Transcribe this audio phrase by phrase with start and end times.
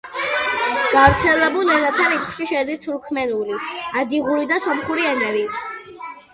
[0.93, 3.61] გავრცელებულ ენათა რიცხვში შედის თურქმენული,
[4.03, 5.49] ადიღური და სომხური ენები.